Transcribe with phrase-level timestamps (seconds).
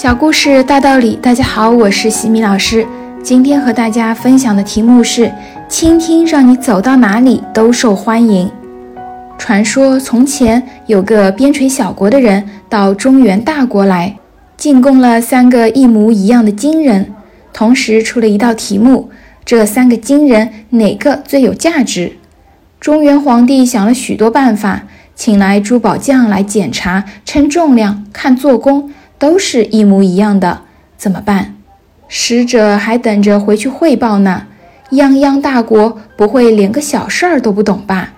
[0.00, 2.86] 小故事大道理，大家好，我是西米老师。
[3.22, 5.30] 今天和大家分享的题目是：
[5.68, 8.50] 倾听让你走到哪里都受欢迎。
[9.36, 14.16] 传说从前有个边陲小国的人到中原大国来，
[14.56, 17.12] 进贡了三个一模一样的金人，
[17.52, 19.10] 同时出了一道题目：
[19.44, 22.16] 这三个金人哪个最有价值？
[22.80, 28.90] 中原皇帝想了许多办法，请来珠宝匠来检查、称重量、看做工，
[29.20, 30.62] 都是一模一样的，
[30.96, 31.54] 怎么办？
[32.08, 34.46] 使者还等着回去汇报呢。
[34.90, 38.14] 泱泱大国不会连个小事儿都不懂吧？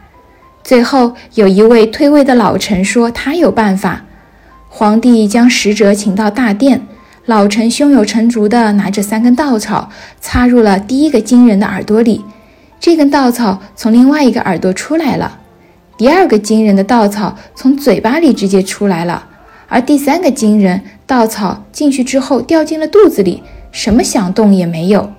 [0.63, 4.05] 最后，有一位退位的老臣说他有办法。
[4.71, 6.87] 皇帝将使者请到大殿，
[7.27, 12.25] 老臣胸有成竹地拿着三根稻草，插入了第一个金人的耳朵里。
[12.81, 15.41] 这根稻草从另外一个耳朵出来了。
[15.99, 19.27] 第二个金人的稻草从嘴巴里直接出来了，
[19.73, 25.11] 而第三个金人稻草进去之后掉进了肚子里，什么响动也没有。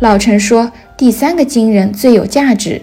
[0.00, 2.80] 老臣说，第三个金人最有价值。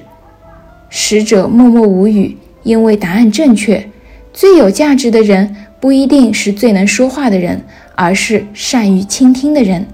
[0.89, 3.89] 使者默默无语，因为答案正确。
[4.31, 7.63] 最有价值的人不一定是最能说话的人，
[7.95, 9.87] 而是善于倾听的人。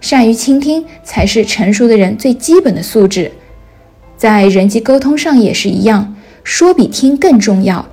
[0.00, 3.30] 善于倾听才是成熟的人最基本的素质。
[4.16, 7.86] 在人际沟通上也是一样，说比听更重要。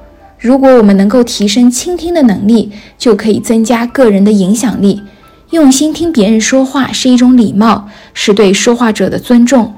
[0.45, 5.01] 如果我们能够提升倾听的能力，就可以增加个人的影响力。
[5.49, 9.73] 用心听别人说话是一种礼貌，是对说话者的尊重。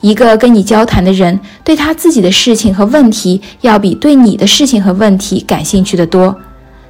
[0.00, 6.36] 一个跟你交谈的人，对他自己的事情和问题，要比对你的事情和问题感兴趣的多。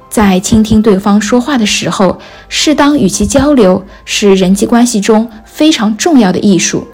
[0.09, 6.87] 在倾听对方说话的时候，适当与其交流，是人际关系中非常重要的艺术。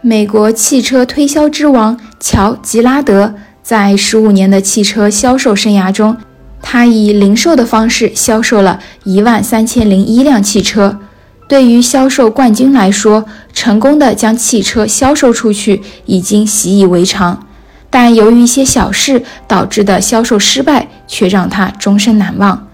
[0.00, 3.34] 美国汽车推销之王乔·吉拉德
[3.68, 6.16] 在十五年的汽车销售生涯中，
[6.62, 10.98] 他以零售的方式销售了一万三千零一辆汽车。
[11.46, 17.46] 对于销售冠军来说，成功的将汽车销售出去已经习以为常，
[17.90, 22.68] 但由于一些小事导致的销售失败，却让他终身难忘。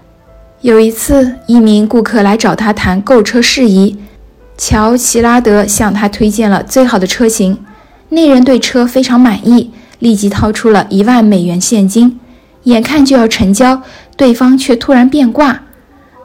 [0.61, 3.97] 有一次，一名顾客来找他谈购车事宜，
[4.57, 7.57] 乔·齐拉德向他推荐了最好的车型。
[8.07, 9.71] 那人对车非常满意，
[10.05, 12.19] 立即掏出了一万美元现金，
[12.65, 13.81] 眼看就要成交，
[14.15, 15.61] 对方却突然变卦。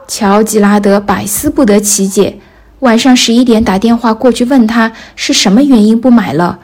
[0.07, 2.39] 乔吉拉德百思不得其解，
[2.81, 6.59] 晚上十一点打电话过去问他是什么原因不买了。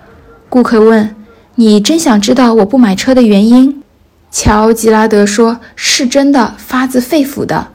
[0.50, 1.16] 顾客问
[1.56, 3.82] ：“你真想知道我不买车的原因？”
[4.30, 7.68] 乔吉拉德说：“是真的，发自肺腑的。”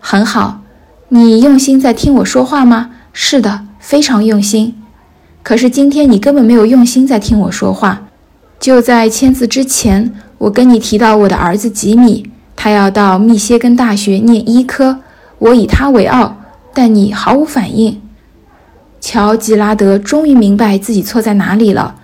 [0.00, 0.62] 很好，
[1.10, 2.92] 你用心在听我说话吗？
[3.12, 4.74] 是的，非常用心。
[5.42, 8.07] 可是今天你根本没有用心在听我说话。
[8.60, 14.98] 就在签字之前，我跟你提到我的儿子吉米，他要到密歇根大学念医科。
[15.38, 16.36] 我以他为傲，
[16.74, 18.00] 但你毫无反应。
[19.00, 21.94] 乔吉拉德终于明白自己错在哪里了。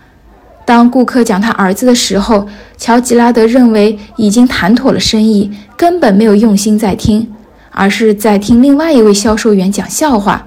[0.65, 2.47] 当顾客讲他儿子的时候，
[2.79, 7.29] 乔吉拉德认为已经谈妥了生意，根本没有用心在听，
[7.73, 10.47] 而是在听另外一位销售员讲笑话。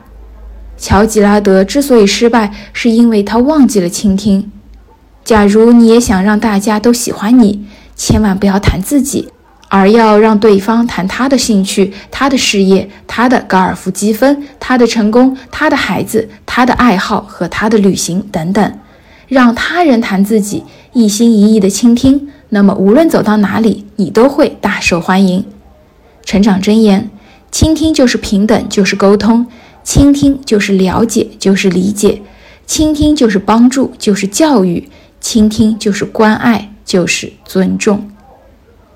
[0.78, 4.50] 乔吉拉德之所以失败，是因为他忘记了倾听。
[5.28, 7.66] 假如你也想让大家都喜欢你，
[7.98, 9.28] 千万不要谈自己。
[9.68, 18.80] 而要让对方谈他的兴趣、他的事业、他的高尔夫积分、他的成功、他的孩子、他的爱好和他的旅行等等，
[19.28, 25.44] 让他人谈自己，一心一意的倾听，那么无论走到哪里，你都会大受欢迎。
[26.24, 27.10] 成长箴言：
[27.52, 29.46] 倾听就是平等，就是沟通；
[29.84, 32.22] 倾听就是了解，就是理解；
[32.66, 34.88] 倾听就是帮助，就是教育；
[35.28, 38.10] 倾听就是关爱，就是尊重。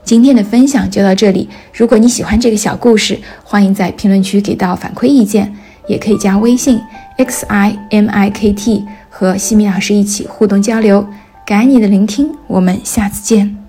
[0.01, 1.49] 今天的分享就到这里。
[1.73, 5.53] 如果你喜欢这个小故事，欢迎在评论区给到反馈意见，
[5.89, 6.79] 也可以加微信
[7.17, 11.05] x i m i k t 和西米老师一起互动交流。
[11.45, 13.60] 感恩你的聆听，我们下次见。